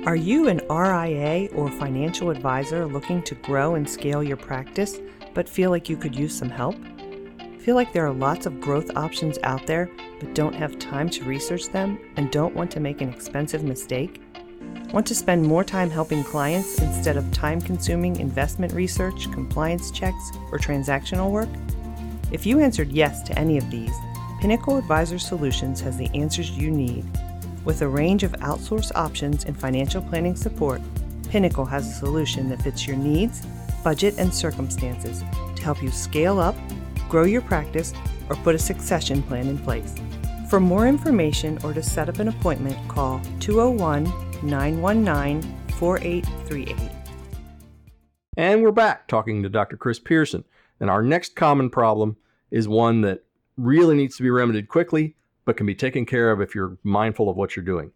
[0.07, 5.01] Are you an RIA or financial advisor looking to grow and scale your practice,
[5.33, 6.77] but feel like you could use some help?
[7.59, 9.91] Feel like there are lots of growth options out there,
[10.21, 14.21] but don't have time to research them and don't want to make an expensive mistake?
[14.93, 20.33] Want to spend more time helping clients instead of time consuming investment research, compliance checks,
[20.53, 21.49] or transactional work?
[22.31, 23.95] If you answered yes to any of these,
[24.43, 27.07] Pinnacle Advisor Solutions has the answers you need
[27.65, 30.81] with a range of outsource options and financial planning support,
[31.29, 33.45] Pinnacle has a solution that fits your needs,
[33.83, 35.23] budget, and circumstances
[35.57, 36.55] to help you scale up,
[37.09, 37.93] grow your practice,
[38.29, 39.95] or put a succession plan in place.
[40.49, 44.05] For more information or to set up an appointment, call 201
[44.49, 45.43] 919
[45.79, 46.77] 4838.
[48.37, 49.77] And we're back talking to Dr.
[49.77, 50.45] Chris Pierson.
[50.81, 52.17] And our next common problem
[52.51, 53.25] is one that
[53.57, 57.29] really needs to be remedied quickly but can be taken care of if you're mindful
[57.29, 57.93] of what you're doing.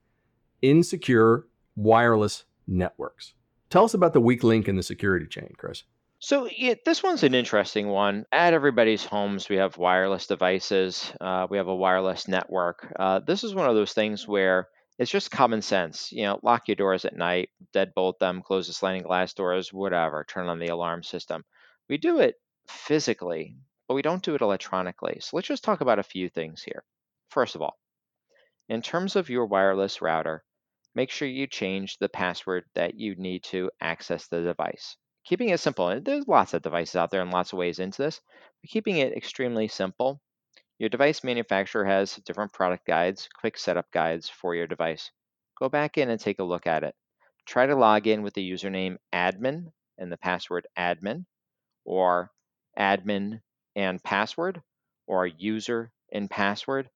[0.63, 3.35] Insecure wireless networks.
[3.71, 5.85] Tell us about the weak link in the security chain, Chris.
[6.21, 8.27] So yeah, this one's an interesting one.
[8.33, 11.13] At everybody's homes, we have wireless devices.
[11.21, 12.93] Uh, we have a wireless network.
[12.99, 16.11] Uh, this is one of those things where it's just common sense.
[16.11, 20.25] You know, lock your doors at night, deadbolt them, close the sliding glass doors, whatever.
[20.25, 21.45] Turn on the alarm system.
[21.89, 22.35] We do it
[22.67, 23.57] physically,
[23.87, 25.19] but we don't do it electronically.
[25.21, 26.83] So let's just talk about a few things here.
[27.31, 27.79] First of all,
[28.69, 30.45] in terms of your wireless router,
[30.95, 34.97] make sure you change the password that you need to access the device.
[35.25, 38.21] Keeping it simple, there's lots of devices out there and lots of ways into this,
[38.63, 40.21] but keeping it extremely simple,
[40.79, 45.11] your device manufacturer has different product guides, quick setup guides for your device.
[45.59, 46.95] Go back in and take a look at it.
[47.47, 51.27] Try to log in with the username admin and the password admin,
[51.85, 52.31] or
[52.79, 53.41] admin
[53.75, 54.63] and password,
[55.07, 56.89] or user and password.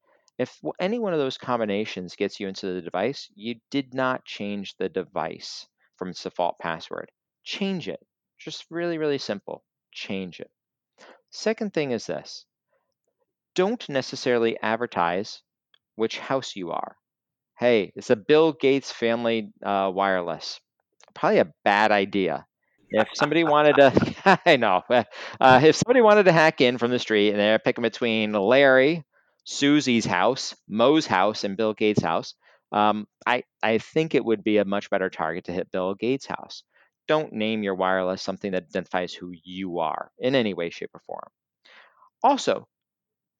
[0.43, 4.77] If any one of those combinations gets you into the device, you did not change
[4.77, 7.13] the device from its default password.
[7.45, 8.05] Change it.
[8.41, 9.63] Just really, really simple.
[9.93, 10.51] Change it.
[11.31, 12.45] Second thing is this
[13.55, 15.43] don't necessarily advertise
[15.95, 16.97] which house you are.
[17.57, 20.61] Hey, it's a Bill Gates family uh, wireless.
[21.15, 22.47] Probably a bad idea.
[22.91, 26.99] If somebody wanted to, I know, uh, if somebody wanted to hack in from the
[26.99, 29.05] street and they're picking between Larry
[29.45, 32.35] Susie's house, Mo's house, and Bill Gates' house,
[32.73, 36.27] um, I, I think it would be a much better target to hit Bill Gates'
[36.27, 36.63] house.
[37.09, 41.01] Don't name your wireless something that identifies who you are in any way, shape, or
[41.01, 41.29] form.
[42.23, 42.69] Also,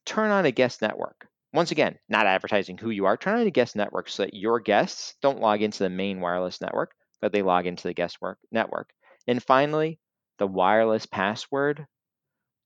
[0.05, 1.29] turn on a guest network.
[1.53, 4.59] Once again, not advertising who you are, turn on a guest network so that your
[4.59, 8.39] guests don't log into the main wireless network, but they log into the guest work
[8.51, 8.91] network.
[9.29, 10.01] And finally,
[10.39, 11.87] the wireless password.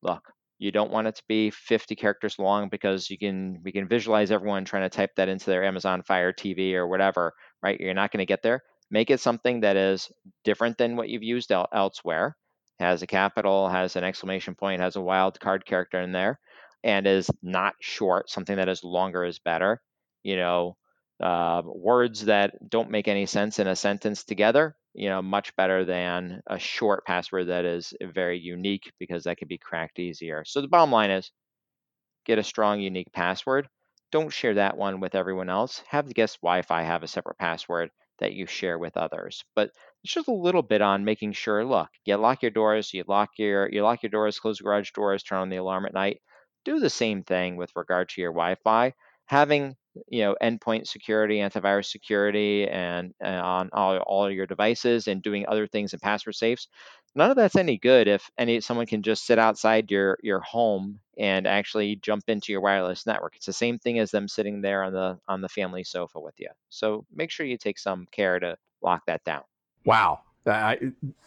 [0.03, 0.23] Look,
[0.59, 4.31] you don't want it to be 50 characters long because you can we can visualize
[4.31, 7.79] everyone trying to type that into their Amazon Fire TV or whatever, right?
[7.81, 8.63] You're not going to get there.
[8.91, 10.11] Make it something that is
[10.45, 12.37] different than what you've used el- elsewhere.
[12.79, 16.39] Has a capital, has an exclamation point, has a wild card character in there,
[16.85, 18.31] and is not short.
[18.31, 19.81] Something that is longer is better.
[20.23, 20.77] You know,
[21.21, 25.85] uh, words that don't make any sense in a sentence together you know, much better
[25.85, 30.45] than a short password that is very unique because that can be cracked easier.
[30.47, 31.31] So the bottom line is
[32.25, 33.69] get a strong, unique password.
[34.11, 35.83] Don't share that one with everyone else.
[35.89, 39.45] Have the guest Wi-Fi have a separate password that you share with others.
[39.55, 39.71] But
[40.03, 41.65] it's just a little bit on making sure.
[41.65, 45.23] Look, you lock your doors, you lock your you lock your doors, close garage doors,
[45.23, 46.21] turn on the alarm at night.
[46.65, 48.95] Do the same thing with regard to your Wi-Fi.
[49.27, 49.77] Having
[50.09, 55.47] you know endpoint security, antivirus security, and, and on all, all your devices, and doing
[55.49, 56.69] other things in password safes.
[57.15, 61.01] None of that's any good if any someone can just sit outside your your home
[61.19, 63.37] and actually jump into your wireless network.
[63.37, 66.35] It's the same thing as them sitting there on the on the family sofa with
[66.39, 66.49] you.
[66.69, 69.43] So make sure you take some care to lock that down.
[69.85, 70.21] Wow.
[70.47, 70.79] I,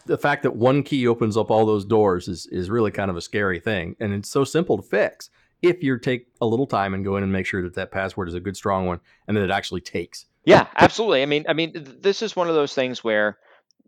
[0.06, 3.16] the fact that one key opens up all those doors is, is really kind of
[3.16, 3.96] a scary thing.
[4.00, 5.28] And it's so simple to fix
[5.62, 8.28] if you take a little time and go in and make sure that that password
[8.28, 11.52] is a good strong one and that it actually takes yeah absolutely i mean i
[11.52, 13.38] mean this is one of those things where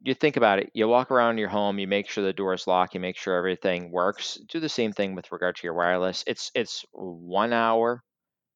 [0.05, 2.67] you think about it, you walk around your home, you make sure the door is
[2.67, 4.39] locked, you make sure everything works.
[4.49, 6.25] Do the same thing with regard to your wireless.
[6.27, 8.03] It's it's one hour,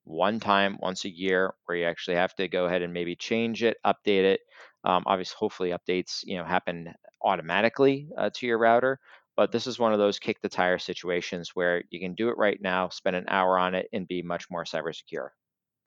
[0.05, 3.63] one time, once a year, where you actually have to go ahead and maybe change
[3.63, 4.41] it, update it.
[4.85, 8.99] Um, obviously, hopefully, updates you know happen automatically uh, to your router.
[9.37, 12.39] But this is one of those kick the tire situations where you can do it
[12.39, 15.35] right now, spend an hour on it, and be much more cyber secure.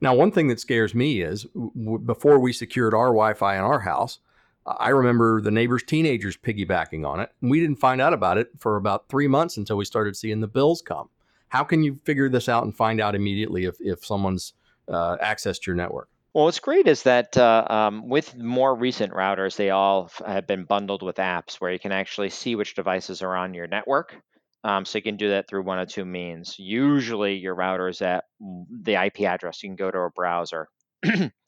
[0.01, 3.63] Now, one thing that scares me is w- before we secured our Wi Fi in
[3.63, 4.19] our house,
[4.65, 7.31] I remember the neighbors' teenagers piggybacking on it.
[7.41, 10.41] And we didn't find out about it for about three months until we started seeing
[10.41, 11.09] the bills come.
[11.49, 14.53] How can you figure this out and find out immediately if, if someone's
[14.87, 16.09] uh, accessed your network?
[16.33, 20.65] Well, what's great is that uh, um, with more recent routers, they all have been
[20.65, 24.15] bundled with apps where you can actually see which devices are on your network.
[24.63, 26.55] Um, so you can do that through one of two means.
[26.59, 29.63] Usually, your router is at the IP address.
[29.63, 30.67] You can go to a browser.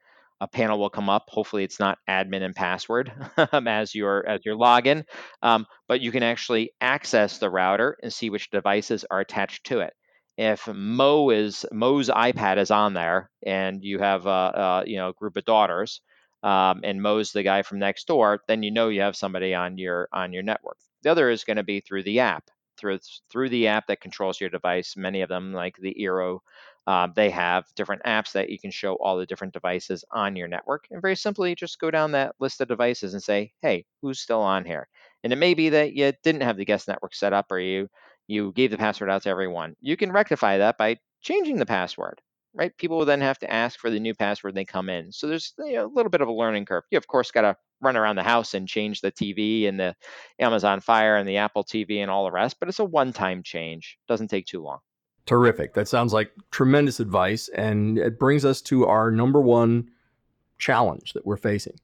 [0.43, 1.27] a panel will come up.
[1.29, 3.13] Hopefully, it's not admin and password
[3.53, 5.05] as your as your login,
[5.41, 9.81] um, but you can actually access the router and see which devices are attached to
[9.81, 9.93] it.
[10.37, 15.11] If Mo is Mo's iPad is on there, and you have a, a you know
[15.11, 16.01] a group of daughters,
[16.43, 19.79] um, and Mo's the guy from next door, then you know you have somebody on
[19.79, 20.79] your on your network.
[21.05, 22.51] The other is going to be through the app,
[22.83, 24.97] through through the app that controls your device.
[24.99, 26.41] Many of them, like the Eero
[26.87, 30.49] uh, they have different apps that you can show all the different devices on your
[30.49, 30.87] network.
[30.91, 34.43] And very simply, just go down that list of devices and say, hey, who's still
[34.43, 34.89] on here?
[35.23, 37.89] And it may be that you didn't have the guest network set up or you
[38.27, 39.77] you gave the password out to everyone.
[39.81, 42.21] You can rectify that by changing the password,
[42.55, 42.77] right?
[42.77, 45.13] People will then have to ask for the new password they come in.
[45.13, 46.85] So there's you know, a little bit of a learning curve.
[46.91, 49.95] You, of course, got to run around the house and change the TV and the
[50.39, 53.43] Amazon Fire and the Apple TV and all the rest, but it's a one time
[53.43, 53.99] change.
[54.09, 54.79] Doesn't take too long.
[55.27, 55.75] Terrific.
[55.75, 57.49] That sounds like tremendous advice.
[57.49, 59.91] And it brings us to our number one
[60.59, 61.79] challenge that we're facing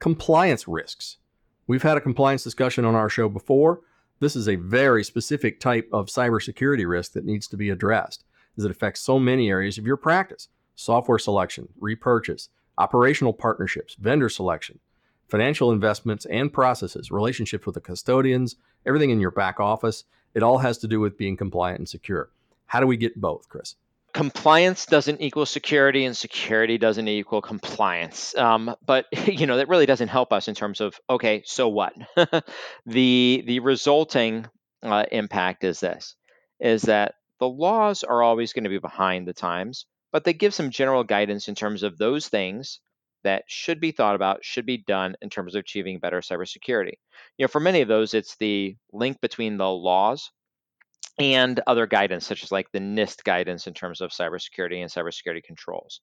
[0.00, 1.18] compliance risks.
[1.66, 3.80] We've had a compliance discussion on our show before.
[4.20, 8.24] This is a very specific type of cybersecurity risk that needs to be addressed
[8.56, 14.28] as it affects so many areas of your practice software selection, repurchase, operational partnerships, vendor
[14.28, 14.80] selection,
[15.28, 20.04] financial investments and processes, relationships with the custodians, everything in your back office.
[20.34, 22.30] It all has to do with being compliant and secure.
[22.66, 23.76] How do we get both, Chris?
[24.14, 29.86] compliance doesn't equal security and security doesn't equal compliance um, but you know that really
[29.86, 31.92] doesn't help us in terms of okay so what
[32.86, 34.46] the the resulting
[34.84, 36.14] uh, impact is this
[36.60, 40.54] is that the laws are always going to be behind the times but they give
[40.54, 42.80] some general guidance in terms of those things
[43.24, 46.94] that should be thought about should be done in terms of achieving better cybersecurity
[47.36, 50.30] you know for many of those it's the link between the laws
[51.18, 55.42] and other guidance, such as like the NIST guidance in terms of cybersecurity and cybersecurity
[55.42, 56.00] controls.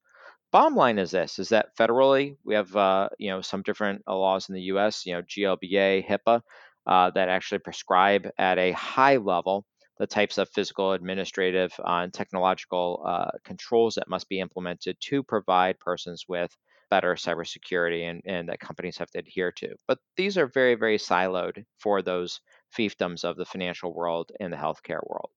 [0.51, 4.15] Bottom line is this: is that federally we have uh, you know some different uh,
[4.15, 5.05] laws in the U.S.
[5.05, 6.41] You know GLBA, HIPAA
[6.87, 9.65] uh, that actually prescribe at a high level
[9.97, 15.23] the types of physical, administrative, uh, and technological uh, controls that must be implemented to
[15.23, 16.55] provide persons with
[16.89, 19.69] better cybersecurity and, and that companies have to adhere to.
[19.87, 22.41] But these are very, very siloed for those
[22.77, 25.31] fiefdoms of the financial world and the healthcare world.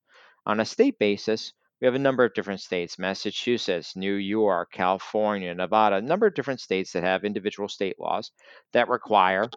[0.47, 5.55] On a state basis, we have a number of different states Massachusetts, New York, California,
[5.55, 8.31] Nevada, a number of different states that have individual state laws
[8.73, 9.49] that require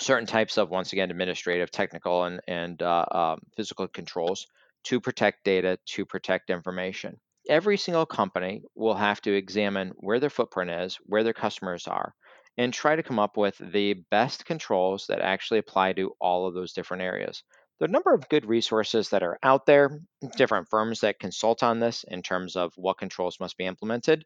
[0.00, 4.46] certain types of, once again, administrative, technical, and, and uh, um, physical controls
[4.84, 7.18] to protect data, to protect information.
[7.48, 12.14] Every single company will have to examine where their footprint is, where their customers are,
[12.56, 16.54] and try to come up with the best controls that actually apply to all of
[16.54, 17.42] those different areas.
[17.78, 20.00] There are a number of good resources that are out there,
[20.36, 24.24] different firms that consult on this in terms of what controls must be implemented.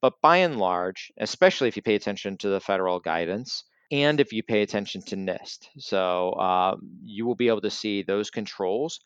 [0.00, 4.32] But by and large, especially if you pay attention to the federal guidance and if
[4.32, 9.00] you pay attention to NIST, so uh, you will be able to see those controls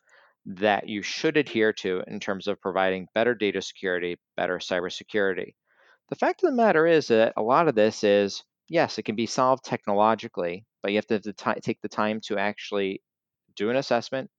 [0.45, 5.53] that you should adhere to in terms of providing better data security, better cybersecurity.
[6.09, 9.15] The fact of the matter is that a lot of this is yes, it can
[9.15, 13.01] be solved technologically, but you have to, have to t- take the time to actually
[13.55, 14.29] do an assessment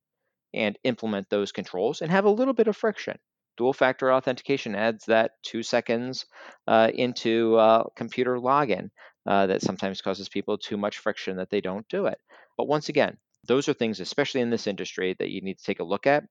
[0.53, 3.17] and implement those controls and have a little bit of friction.
[3.57, 6.25] Dual factor authentication adds that two seconds
[6.67, 8.89] uh, into uh, computer login
[9.25, 12.17] uh, that sometimes causes people too much friction that they don't do it.
[12.57, 13.17] But once again,
[13.47, 16.23] those are things, especially in this industry, that you need to take a look at.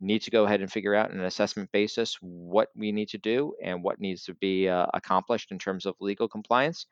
[0.00, 3.08] You need to go ahead and figure out on an assessment basis what we need
[3.10, 6.86] to do and what needs to be uh, accomplished in terms of legal compliance.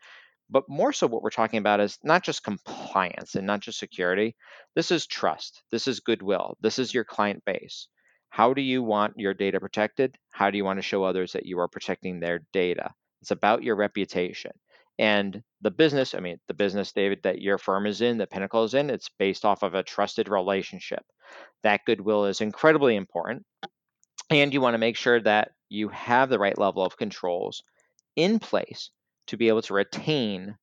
[0.51, 4.37] But more so, what we're talking about is not just compliance and not just security.
[4.75, 5.63] This is trust.
[5.71, 6.57] This is goodwill.
[6.61, 7.89] This is your client base.
[8.29, 10.17] How do you want your data protected?
[10.31, 12.93] How do you want to show others that you are protecting their data?
[13.23, 14.53] It's about your reputation.
[14.99, 18.65] And the business, I mean, the business, David, that your firm is in, that Pinnacle
[18.65, 21.03] is in, it's based off of a trusted relationship.
[21.63, 23.45] That goodwill is incredibly important.
[24.31, 27.63] And you want to make sure that you have the right level of controls
[28.17, 28.91] in place
[29.27, 30.57] to be able to retain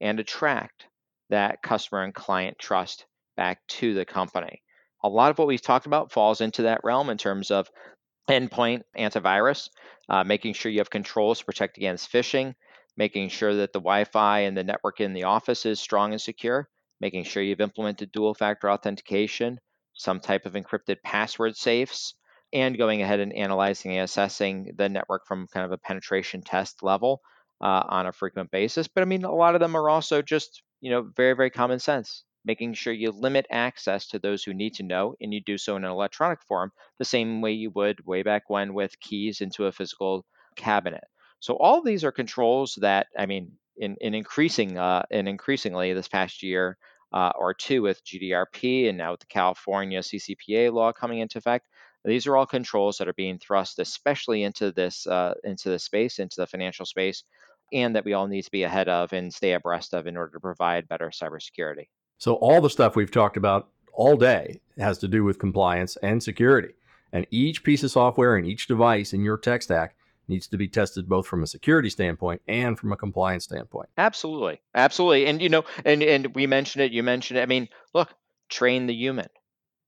[0.00, 0.86] and attract
[1.30, 4.62] that customer and client trust back to the company.
[5.04, 7.70] A lot of what we've talked about falls into that realm in terms of
[8.28, 9.68] endpoint antivirus,
[10.08, 12.54] uh, making sure you have controls to protect against phishing,
[12.98, 16.20] making sure that the Wi Fi and the network in the office is strong and
[16.20, 16.68] secure,
[17.00, 19.60] making sure you've implemented dual factor authentication,
[19.94, 22.14] some type of encrypted password safes,
[22.52, 26.82] and going ahead and analyzing and assessing the network from kind of a penetration test
[26.82, 27.20] level
[27.60, 28.88] uh, on a frequent basis.
[28.88, 31.78] But I mean, a lot of them are also just, you know, very, very common
[31.78, 35.56] sense, making sure you limit access to those who need to know and you do
[35.56, 39.40] so in an electronic form, the same way you would way back when with keys
[39.40, 40.24] into a physical
[40.56, 41.04] cabinet.
[41.40, 46.08] So all these are controls that, I mean, in, in increasing uh, and increasingly this
[46.08, 46.76] past year
[47.12, 51.66] uh, or two with GDPR and now with the California CCPA law coming into effect,
[52.04, 56.18] these are all controls that are being thrust, especially into this uh, into the space,
[56.18, 57.24] into the financial space,
[57.72, 60.32] and that we all need to be ahead of and stay abreast of in order
[60.32, 61.88] to provide better cybersecurity.
[62.18, 66.22] So all the stuff we've talked about all day has to do with compliance and
[66.22, 66.74] security.
[67.12, 69.96] And each piece of software and each device in your tech stack
[70.28, 73.88] needs to be tested both from a security standpoint and from a compliance standpoint.
[73.96, 74.60] Absolutely.
[74.74, 75.26] Absolutely.
[75.26, 77.42] And you know, and and we mentioned it, you mentioned it.
[77.42, 78.12] I mean, look,
[78.48, 79.28] train the human.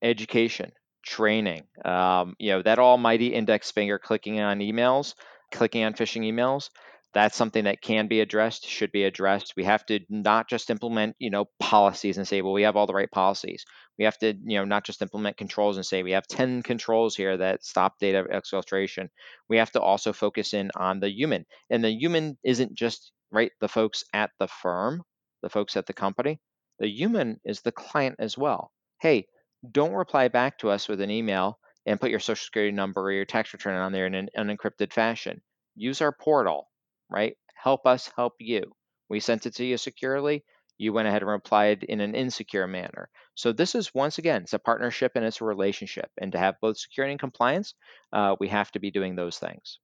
[0.01, 0.71] Education,
[1.05, 1.63] training.
[1.85, 5.13] Um, you know, that almighty index finger clicking on emails,
[5.51, 6.69] clicking on phishing emails,
[7.13, 9.53] that's something that can be addressed, should be addressed.
[9.57, 12.87] We have to not just implement, you know, policies and say, well, we have all
[12.87, 13.65] the right policies.
[13.99, 17.15] We have to, you know, not just implement controls and say we have 10 controls
[17.15, 19.09] here that stop data exfiltration.
[19.49, 21.45] We have to also focus in on the human.
[21.69, 25.03] And the human isn't just right the folks at the firm,
[25.41, 26.39] the folks at the company.
[26.79, 28.71] The human is the client as well.
[29.01, 29.27] Hey,
[29.69, 33.11] don't reply back to us with an email and put your social security number or
[33.11, 35.41] your tax return on there in an unencrypted fashion.
[35.75, 36.70] Use our portal,
[37.11, 37.37] right?
[37.53, 38.63] Help us help you.
[39.09, 40.43] We sent it to you securely.
[40.77, 43.09] You went ahead and replied in an insecure manner.
[43.35, 46.09] So this is once again, it's a partnership and it's a relationship.
[46.19, 47.75] And to have both security and compliance,
[48.11, 49.79] uh, we have to be doing those things.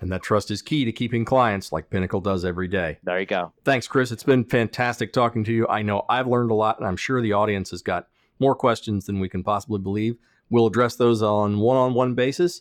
[0.00, 2.98] And that trust is key to keeping clients like Pinnacle does every day.
[3.02, 3.52] There you go.
[3.64, 4.12] Thanks, Chris.
[4.12, 5.66] It's been fantastic talking to you.
[5.68, 8.08] I know I've learned a lot, and I'm sure the audience has got
[8.38, 10.16] more questions than we can possibly believe.
[10.50, 12.60] We'll address those on one on one basis,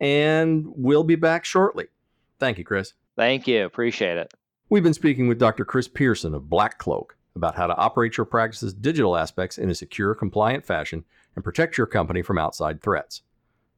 [0.00, 1.86] and we'll be back shortly.
[2.38, 2.94] Thank you, Chris.
[3.16, 3.64] Thank you.
[3.64, 4.32] Appreciate it.
[4.68, 5.64] We've been speaking with Dr.
[5.64, 10.14] Chris Pierson of BlackCloak about how to operate your practice's digital aspects in a secure,
[10.14, 11.04] compliant fashion
[11.34, 13.22] and protect your company from outside threats.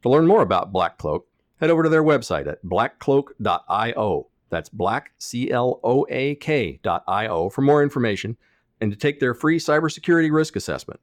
[0.02, 1.22] To learn more about BlackCloak,
[1.60, 4.28] head over to their website at blackcloak.io.
[4.50, 8.36] That's black, C L O A K.io for more information
[8.80, 11.00] and to take their free cybersecurity risk assessment.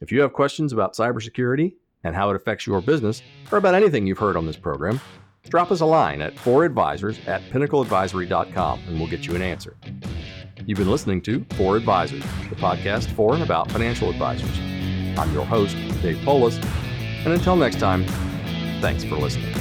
[0.00, 1.74] If you have questions about cybersecurity
[2.04, 5.00] and how it affects your business, or about anything you've heard on this program,
[5.48, 9.76] drop us a line at 4advisors at pinnacleadvisory.com and we'll get you an answer.
[10.64, 14.58] You've been listening to 4 Advisors, the podcast for and about financial advisors.
[15.18, 18.04] I'm your host, Dave Polis, and until next time,
[18.80, 19.54] thanks for listening.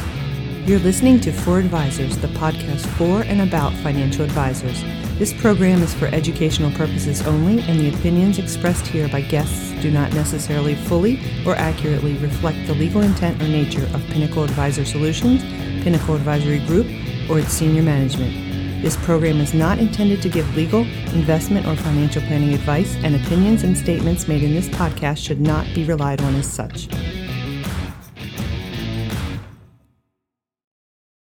[0.65, 4.83] You're listening to 4 Advisors, the podcast for and about financial advisors.
[5.19, 9.91] This program is for educational purposes only, and the opinions expressed here by guests do
[9.91, 15.43] not necessarily fully or accurately reflect the legal intent or nature of Pinnacle Advisor Solutions,
[15.85, 16.87] Pinnacle Advisory Group,
[17.29, 18.81] or its senior management.
[18.81, 20.81] This program is not intended to give legal,
[21.13, 25.63] investment, or financial planning advice, and opinions and statements made in this podcast should not
[25.75, 26.87] be relied on as such.